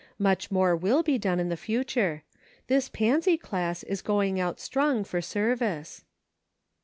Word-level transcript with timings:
Much 0.17 0.49
more 0.49 0.75
will 0.75 1.03
be 1.03 1.19
done 1.19 1.39
in 1.39 1.49
the 1.49 1.55
future. 1.55 2.23
This 2.65 2.89
Pansy 2.89 3.37
Class 3.37 3.83
is 3.83 4.01
going 4.01 4.39
out 4.39 4.59
strong 4.59 5.03
for 5.03 5.21
service." 5.21 6.03